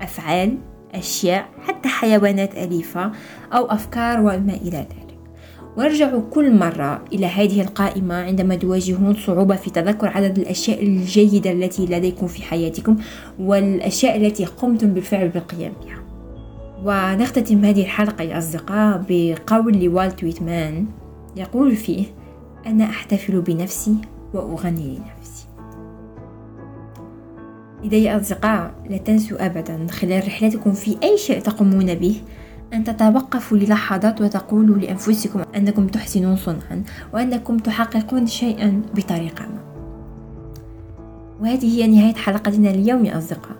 أفعال 0.00 0.58
أشياء 0.94 1.48
حتى 1.66 1.88
حيوانات 1.88 2.54
أليفة 2.54 3.12
أو 3.52 3.64
أفكار 3.64 4.20
وما 4.20 4.54
إلى 4.62 4.76
ذلك. 4.76 5.08
وارجعوا 5.76 6.22
كل 6.30 6.58
مرة 6.58 7.04
إلى 7.12 7.26
هذه 7.26 7.60
القائمة 7.60 8.14
عندما 8.14 8.54
تواجهون 8.54 9.14
صعوبة 9.14 9.56
في 9.56 9.70
تذكر 9.70 10.08
عدد 10.08 10.38
الأشياء 10.38 10.82
الجيدة 10.82 11.52
التي 11.52 11.86
لديكم 11.86 12.26
في 12.26 12.42
حياتكم 12.42 12.96
والأشياء 13.38 14.16
التي 14.16 14.44
قمتم 14.44 14.94
بالفعل 14.94 15.28
بالقيام 15.28 15.72
بها. 15.84 15.98
ونختتم 16.84 17.64
هذه 17.64 17.82
الحلقة 17.82 18.24
يا 18.24 18.38
أصدقاء 18.38 19.04
بقول 19.08 19.84
لوالت 19.84 20.24
ويتمان 20.24 20.86
يقول 21.36 21.76
فيه 21.76 22.04
أنا 22.66 22.84
أحتفل 22.84 23.40
بنفسي 23.40 23.94
وأغني 24.34 24.98
لنفسي. 24.98 25.47
إذا 27.84 27.96
يا 27.96 28.20
أصدقاء 28.20 28.74
لا 28.90 28.96
تنسوا 28.96 29.46
أبدا 29.46 29.86
خلال 29.90 30.26
رحلتكم 30.26 30.72
في 30.72 30.96
أي 31.02 31.18
شيء 31.18 31.40
تقومون 31.40 31.94
به 31.94 32.22
أن 32.74 32.84
تتوقفوا 32.84 33.58
للحظات 33.58 34.20
وتقولوا 34.20 34.76
لأنفسكم 34.76 35.42
أنكم 35.56 35.86
تحسنون 35.86 36.36
صنعا 36.36 36.82
وأنكم 37.14 37.58
تحققون 37.58 38.26
شيئا 38.26 38.82
بطريقة 38.94 39.42
ما. 39.42 39.60
وهذه 41.40 41.78
هي 41.78 41.86
نهاية 41.86 42.14
حلقتنا 42.14 42.70
اليوم 42.70 43.04
يا 43.04 43.18
أصدقاء. 43.18 43.56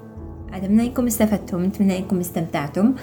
أتمنى 0.53 0.87
أنكم 0.87 1.07
استفدتم 1.07 1.65
أتمنى 1.65 1.99
أنكم 1.99 2.21
استمتعتم 2.21 2.95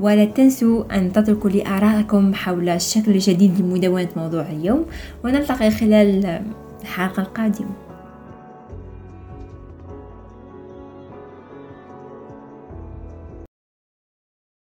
ولا 0.00 0.24
تنسوا 0.24 0.96
أن 0.96 1.12
تتركوا 1.12 1.50
لي 1.50 1.66
آراءكم 1.66 2.34
حول 2.34 2.68
الشكل 2.68 3.10
الجديد 3.10 3.60
لمدونة 3.60 4.08
موضوع 4.16 4.42
اليوم 4.42 4.84
ونلتقي 5.24 5.70
خلال 5.70 6.40
الحلقة 6.82 7.22
القادمة. 7.22 7.89